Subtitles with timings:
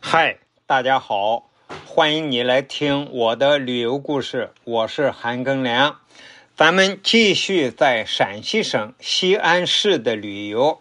[0.00, 1.50] 嗨，大家好，
[1.86, 5.98] 欢迎你来听我的旅游故事，我是韩庚良。
[6.56, 10.80] 咱们继续在陕西省西安市的旅游，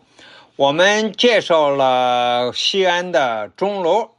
[0.55, 4.11] 我们介绍了西安的钟楼，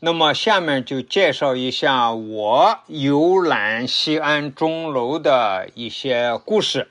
[0.00, 6.90] 那么下面就介绍一下我游览西安钟楼的一些故事。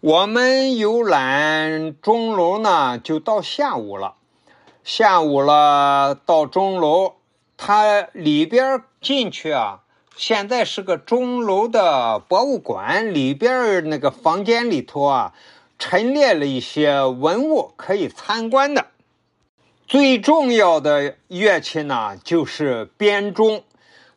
[0.00, 4.14] 我们游览钟楼呢，就到下午了。
[4.82, 7.16] 下午了，到钟楼，
[7.56, 9.80] 它里边进去啊，
[10.16, 15.34] 现在是个钟楼的博物馆，里边那个房间里头啊，
[15.78, 18.86] 陈列了一些文物可以参观的。
[19.86, 23.64] 最重要的乐器呢，就是编钟，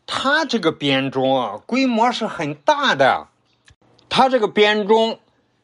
[0.05, 3.27] 它这个编钟啊，规模是很大的，
[4.09, 5.19] 它这个编钟。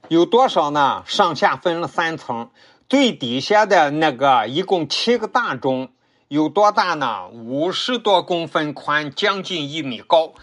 [0.07, 1.03] 有多少呢？
[1.05, 2.49] 上下分了三层，
[2.89, 5.89] 最底下的那个一共七个大钟，
[6.27, 7.27] 有多大呢？
[7.29, 10.33] 五十多公分宽，将近一米高。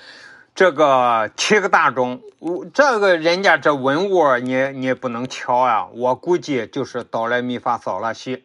[0.54, 5.88] 这个七个大钟，我这个人家这文物你你不能瞧啊！
[5.92, 8.44] 我估计就是哆来咪发嗦拉西。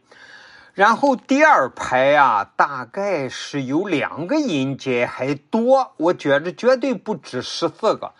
[0.73, 8.13] 然后第二排啊，大概是有两个音阶还多，我觉着绝对不止十四个。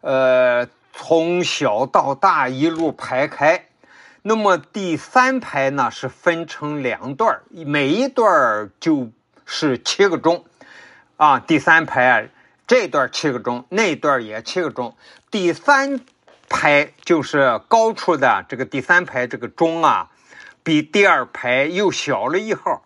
[0.00, 0.66] 呃。
[0.94, 3.64] 从小到大一路排开，
[4.22, 9.10] 那么第三排呢是分成两段每一段就
[9.44, 10.44] 是七个钟，
[11.16, 12.28] 啊，第三排啊
[12.66, 14.96] 这段七个钟，那段也七个钟，
[15.30, 16.00] 第三
[16.48, 20.10] 排就是高处的这个第三排这个钟啊，
[20.62, 22.84] 比第二排又小了一号。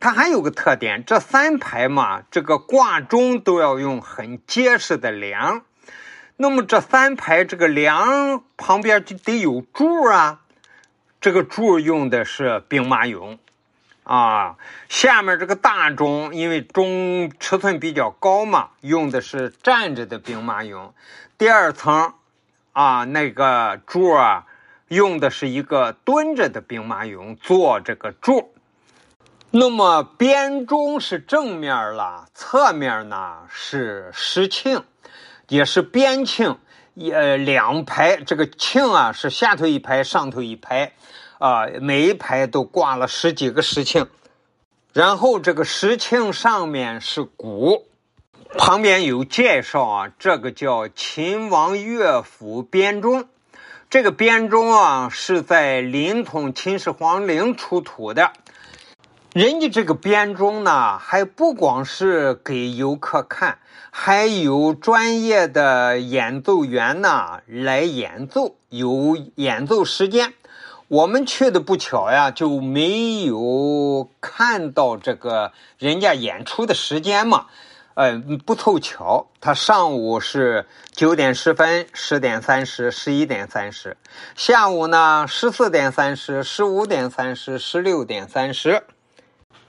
[0.00, 5.62] 它还有个特点，这三排嘛，这个挂钟都要用很结实的梁。
[6.36, 10.40] 那么这三排这个梁旁边就得有柱啊，
[11.20, 13.38] 这个柱用的是兵马俑，
[14.04, 14.56] 啊，
[14.88, 20.92] 下面这个大钟因为钟尺寸比较高嘛，用的是站着的兵马俑。
[21.36, 22.14] 第二层
[22.72, 24.46] 啊，那个柱啊，
[24.88, 28.54] 用的是一个蹲着的兵马俑做这个柱。
[29.50, 34.82] 那么编钟是正面了，侧面呢是石磬。
[35.48, 36.58] 也是边磬，
[36.98, 40.94] 一呃，两排这个磬啊是下头一排，上头一排，
[41.38, 44.08] 啊，每一排都挂了十几个石磬，
[44.92, 47.86] 然后这个石磬上面是鼓，
[48.56, 53.28] 旁边有介绍啊，这个叫秦王乐府编钟，
[53.88, 58.32] 这个编钟啊是在临潼秦始皇陵出土的。
[59.38, 63.60] 人家这个编钟呢，还不光是给游客看，
[63.92, 70.34] 还有专业的演奏员呢来演奏，有演奏时间。
[70.88, 77.46] 我们去的不巧呀，就没有看到这个人家演出的时间嘛。
[77.94, 83.92] 呃，不凑巧，他上午是九点十分、十点三十、十一点三十；
[84.34, 88.82] 下午呢，十四点三十、十五点三十、十六点三十。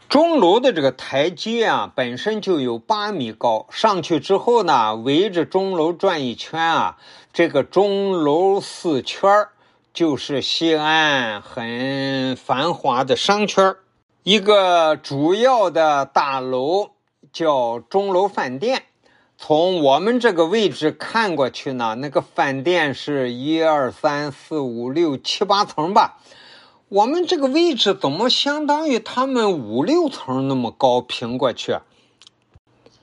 [0.09, 3.67] 钟楼的这个台阶啊，本身就有八米高。
[3.69, 6.97] 上去之后呢，围着钟楼转一圈啊，
[7.31, 9.29] 这个钟楼四圈
[9.93, 13.75] 就是西安很繁华的商圈
[14.23, 16.89] 一个主要的大楼
[17.31, 18.85] 叫钟楼饭店。
[19.37, 26.17] 从我们这个位置看过去呢，那个饭店是一二三四五六七八层吧。
[26.89, 31.01] 我们这个位置怎么相当于他们五六层那么高？
[31.01, 31.77] 平过去，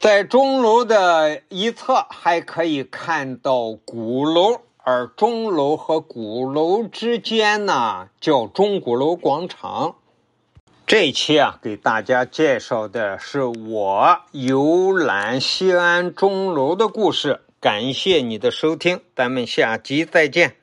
[0.01, 9.95] 在钟楼的一侧还可以看到鼓楼，而钟楼和鼓楼之间呢叫钟鼓楼广场。
[10.85, 17.43] 这期啊，给大家介绍的是我游览西安钟楼的故事。
[17.61, 20.57] 感谢你的收听，咱们下集再见。